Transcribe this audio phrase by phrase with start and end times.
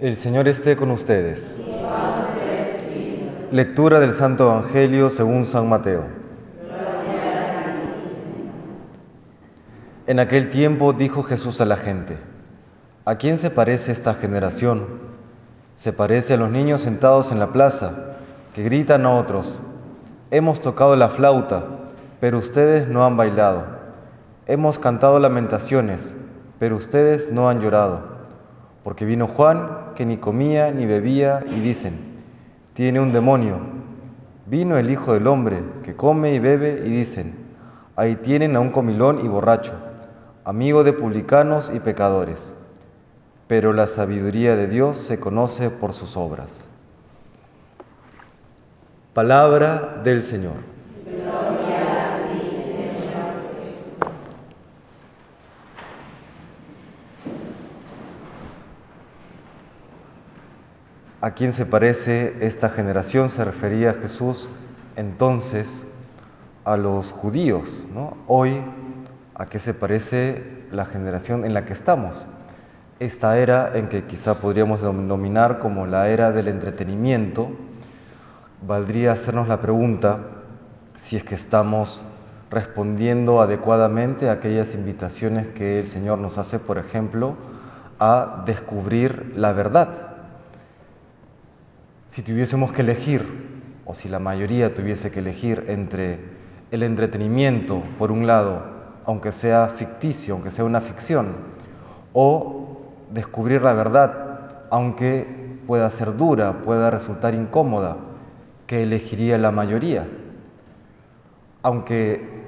[0.00, 1.58] El Señor esté con ustedes.
[3.50, 6.04] Lectura del Santo Evangelio según San Mateo.
[10.06, 12.16] En aquel tiempo dijo Jesús a la gente,
[13.04, 14.86] ¿a quién se parece esta generación?
[15.76, 18.16] Se parece a los niños sentados en la plaza,
[18.54, 19.60] que gritan a otros,
[20.30, 21.66] hemos tocado la flauta,
[22.20, 23.66] pero ustedes no han bailado.
[24.46, 26.14] Hemos cantado lamentaciones,
[26.58, 28.09] pero ustedes no han llorado.
[28.84, 31.98] Porque vino Juan, que ni comía ni bebía, y dicen,
[32.74, 33.58] tiene un demonio.
[34.46, 37.34] Vino el Hijo del Hombre, que come y bebe, y dicen,
[37.96, 39.74] ahí tienen a un comilón y borracho,
[40.44, 42.52] amigo de publicanos y pecadores.
[43.46, 46.64] Pero la sabiduría de Dios se conoce por sus obras.
[49.12, 50.79] Palabra del Señor.
[61.22, 63.28] ¿A quién se parece esta generación?
[63.28, 64.48] Se refería Jesús
[64.96, 65.84] entonces
[66.64, 67.86] a los judíos.
[67.94, 68.16] ¿no?
[68.26, 68.62] Hoy,
[69.34, 72.26] ¿a qué se parece la generación en la que estamos?
[73.00, 77.50] Esta era en que quizá podríamos denominar como la era del entretenimiento,
[78.66, 80.20] valdría hacernos la pregunta
[80.94, 82.02] si es que estamos
[82.50, 87.36] respondiendo adecuadamente a aquellas invitaciones que el Señor nos hace, por ejemplo,
[87.98, 90.09] a descubrir la verdad
[92.10, 93.24] si tuviésemos que elegir,
[93.86, 96.18] o si la mayoría tuviese que elegir entre
[96.70, 98.62] el entretenimiento, por un lado,
[99.04, 101.28] aunque sea ficticio, aunque sea una ficción,
[102.12, 102.80] o
[103.10, 105.26] descubrir la verdad, aunque
[105.66, 107.96] pueda ser dura, pueda resultar incómoda,
[108.66, 110.06] que elegiría la mayoría.
[111.62, 112.40] Aunque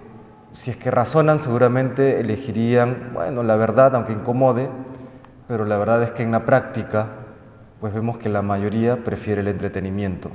[0.53, 4.69] si es que razonan, seguramente elegirían, bueno, la verdad, aunque incomode,
[5.49, 7.22] pero la verdad es que en la práctica
[7.83, 10.31] pues vemos que la mayoría prefiere el entretenimiento.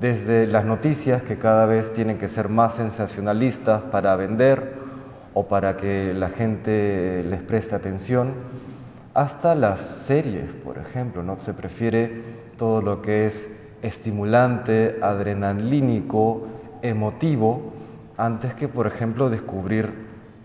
[0.00, 4.76] Desde las noticias que cada vez tienen que ser más sensacionalistas para vender
[5.34, 8.32] o para que la gente les preste atención,
[9.12, 11.38] hasta las series, por ejemplo, ¿no?
[11.38, 12.22] Se prefiere
[12.56, 16.46] todo lo que es estimulante, adrenalínico,
[16.80, 17.74] emotivo,
[18.16, 19.92] antes que, por ejemplo, descubrir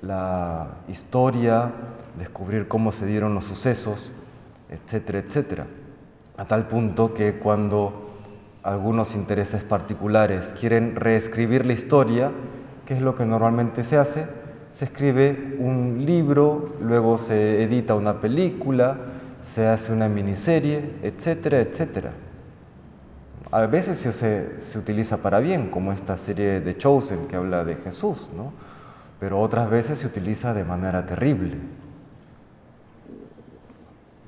[0.01, 1.71] la historia,
[2.19, 4.11] descubrir cómo se dieron los sucesos
[4.69, 5.67] etcétera, etcétera.
[6.37, 8.11] A tal punto que cuando
[8.63, 12.31] algunos intereses particulares quieren reescribir la historia,
[12.85, 14.27] ¿qué es lo que normalmente se hace?
[14.71, 18.97] Se escribe un libro, luego se edita una película,
[19.43, 22.11] se hace una miniserie, etcétera, etcétera.
[23.49, 27.77] A veces se, se, utiliza para bien, como esta serie de Chosen que habla de
[27.77, 28.51] Jesús, ¿no?
[29.19, 31.57] pero otras veces se utiliza de manera terrible.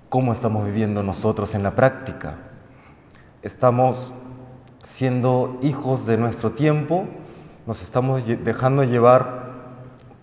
[0.09, 2.37] ¿Cómo estamos viviendo nosotros en la práctica?
[3.43, 4.11] ¿Estamos
[4.83, 7.05] siendo hijos de nuestro tiempo?
[7.67, 9.49] ¿Nos estamos dejando llevar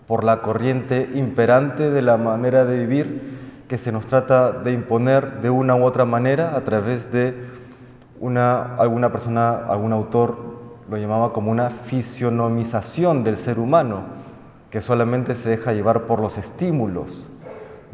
[0.05, 5.39] por la corriente imperante de la manera de vivir que se nos trata de imponer
[5.39, 7.47] de una u otra manera a través de
[8.19, 10.37] una, alguna persona, algún autor
[10.89, 14.01] lo llamaba como una fisionomización del ser humano,
[14.69, 17.29] que solamente se deja llevar por los estímulos,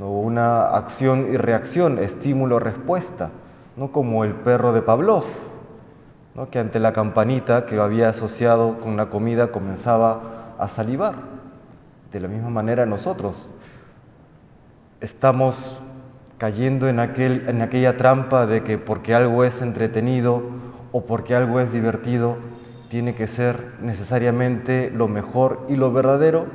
[0.10, 3.32] una acción y reacción, estímulo-respuesta,
[3.78, 3.92] ¿no?
[3.92, 5.26] como el perro de Pavlov,
[6.36, 6.50] ¿no?
[6.50, 11.16] que ante la campanita que había asociado con la comida comenzaba a salivar.
[12.12, 13.50] De la misma manera nosotros
[15.02, 15.80] estamos
[16.38, 20.44] cayendo en, aquel, en aquella trampa de que porque algo es entretenido
[20.92, 22.38] o porque algo es divertido,
[22.90, 26.46] tiene que ser necesariamente lo mejor y lo verdadero,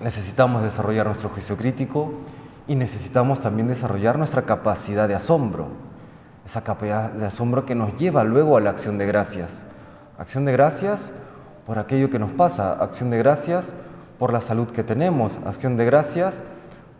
[0.00, 2.12] necesitamos desarrollar nuestro juicio crítico
[2.66, 5.68] y necesitamos también desarrollar nuestra capacidad de asombro,
[6.46, 9.62] esa capacidad de asombro que nos lleva luego a la acción de gracias.
[10.18, 11.12] Acción de gracias
[11.66, 13.74] por aquello que nos pasa, acción de gracias
[14.18, 16.42] por la salud que tenemos, acción de gracias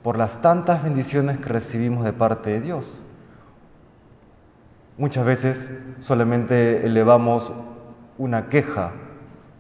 [0.03, 3.00] por las tantas bendiciones que recibimos de parte de Dios.
[4.99, 7.52] Muchas veces solamente elevamos
[8.19, 8.93] una queja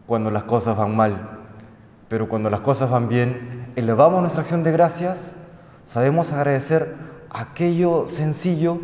[0.06, 1.33] cuando las cosas van mal,
[2.08, 5.32] pero cuando las cosas van bien, elevamos nuestra acción de gracias,
[5.84, 6.94] sabemos agradecer
[7.30, 8.78] aquello sencillo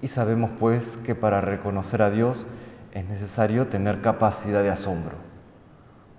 [0.00, 2.46] y sabemos pues que para reconocer a Dios
[2.92, 5.16] es necesario tener capacidad de asombro.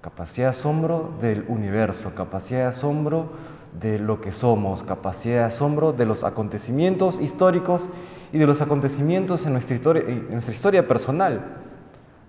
[0.01, 3.31] Capacidad de asombro del universo, capacidad de asombro
[3.79, 7.88] de lo que somos, capacidad de asombro de los acontecimientos históricos
[8.31, 11.41] y de los acontecimientos en nuestra historia, personal.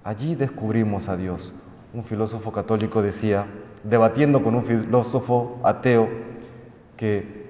[0.04, 1.54] Allí descubrimos a Dios.
[1.92, 3.46] Un filósofo católico decía,
[3.82, 6.08] debatiendo con un filósofo ateo
[6.96, 7.40] que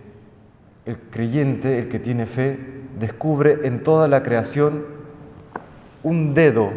[0.86, 2.58] el creyente, el que tiene fe,
[2.98, 4.84] descubre en toda la creación
[6.02, 6.70] un dedo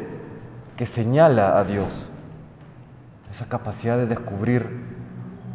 [0.76, 2.10] que señala a Dios.
[3.32, 4.68] Esa capacidad de descubrir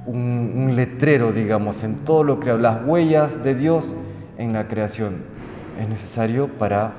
[0.07, 3.95] un, letrero, digamos, en todo lo creado, las huellas de Dios
[4.39, 5.17] en la creación.
[5.79, 6.93] Es necesario para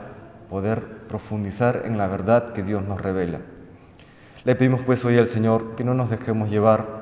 [0.49, 3.39] poder profundizar en la verdad que Dios nos revela.
[4.45, 6.99] Le pedimos pues hoy al Señor que no nos dejemos llevar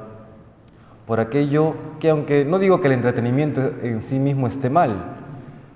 [1.06, 5.18] por aquello que aunque no digo que el entretenimiento en sí mismo esté mal,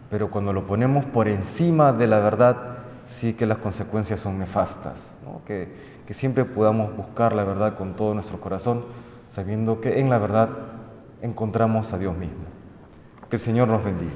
[0.10, 2.58] pero cuando lo ponemos por encima de la verdad,
[3.06, 5.14] sí que las consecuencias son nefastas.
[5.46, 8.84] Que, siempre podamos buscar la verdad con todo nuestro corazón,
[9.30, 10.50] sabiendo que en la verdad
[11.22, 12.44] encontramos a Dios mismo.
[13.30, 14.12] Que el Señor nos bendiga.